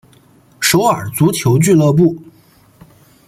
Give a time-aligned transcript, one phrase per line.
[0.59, 2.17] 首尔足球俱乐部。